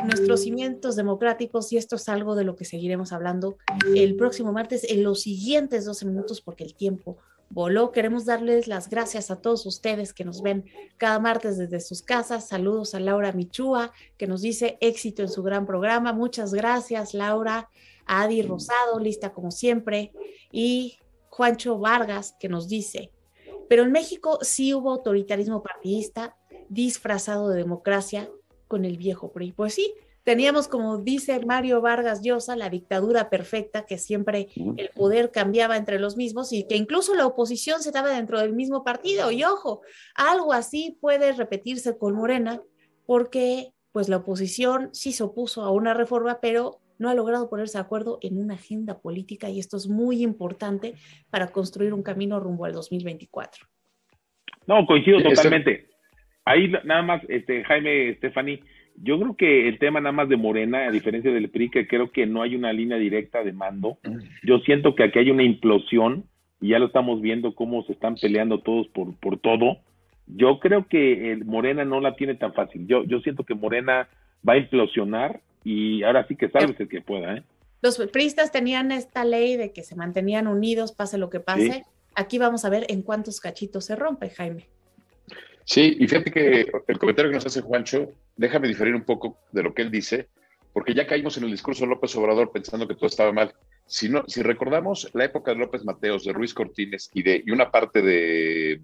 nuestros 0.05 0.43
cimientos 0.43 0.97
democráticos 0.97 1.73
y 1.73 1.77
esto 1.77 1.97
es 1.97 2.09
algo 2.09 2.35
de 2.35 2.45
lo 2.45 2.57
que 2.57 2.65
seguiremos 2.65 3.13
hablando 3.13 3.57
el 3.95 4.17
próximo 4.17 4.53
martes 4.53 4.85
en 4.85 5.03
los 5.03 5.23
siguientes 5.23 5.85
12 5.85 6.07
minutos 6.07 6.41
porque 6.41 6.65
el 6.65 6.75
tiempo 6.75 7.19
voló. 7.51 7.93
Queremos 7.93 8.25
darles 8.25 8.67
las 8.67 8.89
gracias 8.89 9.31
a 9.31 9.41
todos 9.41 9.65
ustedes 9.67 10.13
que 10.13 10.25
nos 10.25 10.43
ven 10.43 10.65
cada 10.97 11.19
martes 11.19 11.57
desde 11.57 11.81
sus 11.81 12.03
casas. 12.03 12.49
Saludos 12.49 12.95
a 12.95 13.01
Laura 13.01 13.33
Michúa 13.33 13.93
que 14.17 14.27
nos 14.27 14.43
dice 14.43 14.77
éxito 14.81 15.23
en 15.23 15.29
su 15.29 15.43
gran 15.43 15.67
programa. 15.67 16.13
Muchas 16.13 16.53
gracias 16.53 17.15
Laura. 17.15 17.69
Adi 18.07 18.43
Rosado, 18.43 18.99
lista 18.99 19.33
como 19.33 19.51
siempre, 19.51 20.13
y 20.51 20.99
Juancho 21.29 21.79
Vargas, 21.79 22.35
que 22.39 22.49
nos 22.49 22.69
dice, 22.69 23.11
pero 23.73 23.85
en 23.85 23.93
México 23.93 24.39
sí 24.43 24.75
hubo 24.75 24.91
autoritarismo 24.91 25.63
partidista 25.63 26.37
disfrazado 26.69 27.49
de 27.49 27.57
democracia 27.57 28.29
con 28.69 28.85
el 28.85 28.99
viejo 28.99 29.33
PRI. 29.33 29.53
Pues 29.53 29.73
sí, 29.73 29.95
teníamos, 30.25 30.69
como 30.69 30.99
dice 30.99 31.41
Mario 31.47 31.81
Vargas 31.81 32.21
Llosa, 32.21 32.55
la 32.55 32.69
dictadura 32.69 33.31
perfecta, 33.31 33.87
que 33.87 33.97
siempre 33.97 34.49
el 34.77 34.91
poder 34.91 35.31
cambiaba 35.31 35.79
entre 35.79 35.99
los 35.99 36.19
mismos 36.19 36.53
y 36.53 36.65
que 36.65 36.77
incluso 36.77 37.15
la 37.15 37.25
oposición 37.25 37.83
se 37.83 37.93
daba 37.93 38.11
dentro 38.11 38.41
del 38.41 38.53
mismo 38.53 38.85
partido. 38.85 39.31
Y 39.31 39.43
ojo, 39.43 39.81
algo 40.17 40.53
así 40.53 40.99
puede 41.01 41.33
repetirse 41.33 41.97
con 41.97 42.15
Morena, 42.15 42.61
porque 43.07 43.73
pues 43.91 44.11
la 44.11 44.19
oposición 44.19 44.91
sí 44.93 45.15
se 45.15 45.23
opuso 45.23 45.63
a 45.63 45.71
una 45.71 45.95
reforma, 45.95 46.41
pero 46.43 46.82
no 47.03 47.11
ha 47.11 47.15
logrado 47.15 47.51
ponerse 47.51 47.77
de 47.77 47.83
acuerdo 47.83 48.19
en 48.23 48.39
una 48.39 48.55
agenda 48.55 49.01
política 49.01 49.51
y 49.51 49.59
esto 49.59 49.77
es 49.77 49.89
muy 49.89 50.23
importante 50.23 50.95
para 51.31 51.49
construir 51.49 51.93
un 51.93 52.03
camino 52.03 52.41
rumbo 52.41 52.65
al 52.65 52.73
2024. 52.73 53.67
No, 54.67 54.87
coincido 54.87 55.21
totalmente. 55.21 55.89
Ahí 56.45 56.73
nada 56.85 57.03
más, 57.03 57.23
este, 57.29 57.65
Jaime, 57.65 58.15
Stephanie, 58.15 58.63
yo 58.97 59.19
creo 59.19 59.37
que 59.37 59.69
el 59.69 59.79
tema 59.79 60.01
nada 60.01 60.13
más 60.13 60.29
de 60.29 60.37
Morena, 60.37 60.87
a 60.87 60.91
diferencia 60.91 61.33
del 61.33 61.51
PRI, 61.51 61.71
que 61.71 61.87
creo 61.87 62.11
que 62.11 62.27
no 62.27 62.43
hay 62.43 62.55
una 62.55 62.73
línea 62.73 62.99
directa 62.99 63.43
de 63.43 63.53
mando, 63.53 63.99
yo 64.43 64.59
siento 64.61 64.95
que 64.95 65.05
aquí 65.05 65.19
hay 65.19 65.31
una 65.31 65.43
implosión 65.43 66.25
y 66.61 66.69
ya 66.69 66.79
lo 66.79 66.87
estamos 66.87 67.21
viendo 67.21 67.55
cómo 67.55 67.83
se 67.85 67.93
están 67.93 68.15
peleando 68.15 68.61
todos 68.61 68.87
por, 68.89 69.19
por 69.19 69.39
todo. 69.39 69.79
Yo 70.27 70.61
creo 70.61 70.87
que 70.87 71.33
el 71.33 71.45
Morena 71.45 71.85
no 71.85 72.01
la 72.01 72.15
tiene 72.15 72.37
tan 72.37 72.55
fácil. 72.55 72.87
Yo, 72.87 73.03
yo 73.05 73.21
siento 73.21 73.45
que 73.45 73.55
Morena 73.55 74.09
va 74.49 74.55
a 74.55 74.59
implosionar 74.59 75.41
y 75.65 76.03
ahora 76.03 76.27
sí 76.27 76.37
que 76.37 76.49
sabes 76.49 76.79
el 76.79 76.89
que 76.89 77.01
pueda. 77.01 77.37
¿eh? 77.37 77.43
Los 77.81 77.99
priistas 78.13 78.53
tenían 78.53 78.93
esta 78.93 79.25
ley 79.25 79.57
de 79.57 79.73
que 79.73 79.83
se 79.83 79.97
mantenían 79.97 80.47
unidos, 80.47 80.93
pase 80.93 81.19
lo 81.19 81.31
que 81.31 81.41
pase. 81.41 81.85
Aquí 82.15 82.39
vamos 82.39 82.65
a 82.65 82.71
ver 82.71 82.87
en 82.89 83.03
cuántos 83.03 83.41
cachitos 83.41 83.87
se 83.87 83.97
rompe, 83.97 84.31
Jaime. 84.31 84.69
Sí, 85.65 85.97
y 85.99 86.07
fíjate 86.07 86.31
que 86.31 86.67
el 86.87 86.99
comentario 86.99 87.31
que 87.31 87.37
nos 87.37 87.47
hace 87.47 87.61
Juancho, 87.61 88.13
déjame 88.37 88.69
diferir 88.69 88.95
un 88.95 89.05
poco 89.05 89.39
de 89.53 89.63
lo 89.63 89.75
que 89.75 89.83
él 89.83 89.91
dice, 89.91 90.29
porque 90.73 90.95
ya 90.95 91.07
caímos 91.07 91.37
en 91.37 91.45
el 91.45 91.51
discurso 91.51 91.85
de 91.85 91.91
López 91.91 92.15
Obrador 92.17 92.51
pensando 92.53 92.89
que 92.89 92.95
todo 92.95 93.07
estaba 93.07 93.33
mal. 93.33 93.55
Si, 93.87 94.09
no, 94.09 94.25
si 94.27 94.43
recordamos 94.43 95.11
la 95.13 95.25
época 95.25 95.53
de 95.53 95.59
López 95.59 95.85
Mateos, 95.85 96.25
de 96.25 96.33
Ruiz 96.33 96.55
Cortines 96.55 97.11
y, 97.15 97.23
de, 97.23 97.43
y 97.45 97.51
una 97.51 97.71
parte 97.71 98.01
de, 98.03 98.81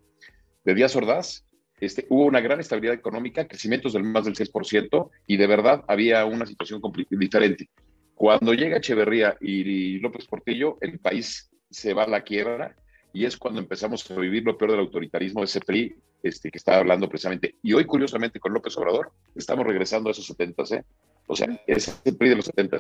de 0.64 0.74
Díaz 0.74 0.94
Ordaz, 0.96 1.44
este, 1.80 2.06
hubo 2.08 2.24
una 2.24 2.40
gran 2.40 2.60
estabilidad 2.60 2.94
económica, 2.94 3.46
crecimientos 3.46 3.92
del 3.92 4.04
más 4.04 4.24
del 4.24 4.34
6%, 4.34 5.10
y 5.26 5.36
de 5.36 5.46
verdad 5.46 5.84
había 5.88 6.24
una 6.24 6.46
situación 6.46 6.80
diferente. 7.10 7.68
Cuando 8.14 8.52
llega 8.52 8.78
Echeverría 8.78 9.36
y 9.40 9.98
López 10.00 10.26
Portillo, 10.26 10.76
el 10.80 10.98
país 10.98 11.50
se 11.70 11.94
va 11.94 12.04
a 12.04 12.08
la 12.08 12.22
quiebra 12.22 12.74
y 13.12 13.24
es 13.24 13.36
cuando 13.36 13.60
empezamos 13.60 14.10
a 14.10 14.14
vivir 14.16 14.44
lo 14.44 14.58
peor 14.58 14.72
del 14.72 14.80
autoritarismo 14.80 15.40
de 15.40 15.46
ese 15.46 15.60
PRI 15.60 15.96
este, 16.22 16.50
que 16.50 16.58
estaba 16.58 16.78
hablando 16.78 17.08
precisamente. 17.08 17.54
Y 17.62 17.72
hoy, 17.72 17.84
curiosamente, 17.84 18.40
con 18.40 18.52
López 18.52 18.76
Obrador, 18.76 19.12
estamos 19.34 19.66
regresando 19.66 20.08
a 20.08 20.12
esos 20.12 20.26
70, 20.26 20.62
¿eh? 20.74 20.84
O 21.26 21.36
sea, 21.36 21.48
es 21.66 22.00
el 22.04 22.16
PRI 22.16 22.30
de 22.30 22.36
los 22.36 22.46
70. 22.46 22.78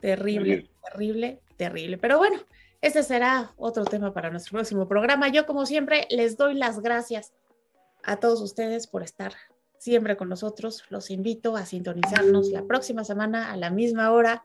Terrible, 0.00 0.70
terrible, 0.90 1.40
terrible. 1.56 1.98
Pero 1.98 2.18
bueno, 2.18 2.38
ese 2.80 3.02
será 3.02 3.52
otro 3.56 3.84
tema 3.84 4.14
para 4.14 4.30
nuestro 4.30 4.52
próximo 4.52 4.88
programa. 4.88 5.28
Yo, 5.28 5.44
como 5.44 5.66
siempre, 5.66 6.06
les 6.10 6.36
doy 6.36 6.54
las 6.54 6.80
gracias 6.80 7.32
a 8.04 8.16
todos 8.16 8.40
ustedes 8.40 8.86
por 8.86 9.02
estar 9.02 9.32
siempre 9.78 10.16
con 10.16 10.28
nosotros. 10.28 10.84
Los 10.90 11.10
invito 11.10 11.56
a 11.56 11.64
sintonizarnos 11.64 12.50
la 12.50 12.62
próxima 12.64 13.04
semana 13.04 13.52
a 13.52 13.56
la 13.56 13.70
misma 13.70 14.12
hora 14.12 14.44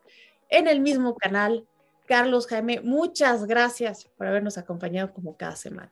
en 0.50 0.68
el 0.68 0.80
mismo 0.80 1.16
canal. 1.16 1.66
Carlos 2.08 2.48
Jaime, 2.48 2.82
muchas 2.82 3.46
gracias 3.46 4.12
por 4.18 4.28
habernos 4.28 4.58
acompañado 4.58 5.12
como 5.14 5.36
cada 5.38 5.56
semana. 5.56 5.92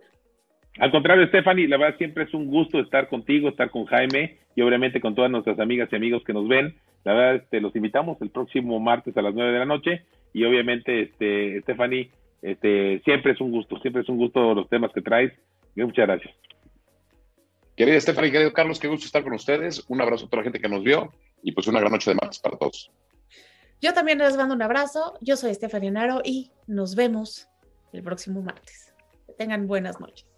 Al 0.80 0.92
contrario, 0.92 1.28
Stephanie, 1.28 1.68
la 1.68 1.78
verdad 1.78 1.98
siempre 1.98 2.24
es 2.24 2.34
un 2.34 2.48
gusto 2.48 2.80
estar 2.80 3.08
contigo, 3.08 3.50
estar 3.50 3.70
con 3.70 3.86
Jaime 3.86 4.38
y 4.56 4.62
obviamente 4.62 5.02
con 5.02 5.14
todas 5.14 5.30
nuestras 5.30 5.60
amigas 5.60 5.90
y 5.92 5.96
amigos 5.96 6.24
que 6.24 6.34
nos 6.34 6.48
ven. 6.48 6.76
La 7.04 7.14
verdad, 7.14 7.36
este, 7.44 7.62
los 7.62 7.76
invitamos 7.76 8.20
el 8.22 8.30
próximo 8.30 8.80
martes 8.80 9.16
a 9.18 9.22
las 9.22 9.36
nueve 9.36 9.52
de 9.52 9.60
la 9.60 9.66
noche 9.66 10.04
y 10.34 10.46
obviamente, 10.46 11.02
este, 11.02 11.62
Stephanie, 11.62 12.10
este, 12.42 13.02
siempre 13.06 13.34
es 13.34 13.42
un 13.42 13.52
gusto, 13.52 13.80
siempre 13.80 14.02
es 14.02 14.10
un 14.10 14.18
gusto 14.18 14.54
los 14.54 14.70
temas 14.70 14.92
que 14.94 15.02
traes. 15.02 15.32
muchas 15.76 16.08
gracias. 16.08 16.34
Querida 17.76 18.00
Stephanie, 18.00 18.32
querido 18.32 18.54
Carlos, 18.54 18.80
qué 18.80 18.88
gusto 18.88 19.06
estar 19.06 19.24
con 19.24 19.34
ustedes. 19.34 19.84
Un 19.88 20.00
abrazo 20.02 20.26
a 20.26 20.30
toda 20.30 20.42
la 20.42 20.44
gente 20.44 20.60
que 20.60 20.70
nos 20.70 20.84
vio 20.84 21.12
y 21.42 21.52
pues 21.54 21.68
una 21.68 21.80
gran 21.80 21.92
noche 21.92 22.12
de 22.12 22.16
martes 22.16 22.40
para 22.40 22.58
todos. 22.58 22.92
Yo 23.82 23.94
también 23.94 24.20
les 24.20 24.38
mando 24.38 24.54
un 24.54 24.62
abrazo. 24.62 25.18
Yo 25.22 25.36
soy 25.36 25.54
Stephanie 25.54 25.92
Naro 25.92 26.22
y 26.24 26.52
nos 26.68 26.96
vemos 26.96 27.50
el 27.92 28.04
próximo 28.04 28.42
martes. 28.42 28.94
Que 29.26 29.34
tengan 29.34 29.68
buenas 29.68 30.00
noches. 30.00 30.33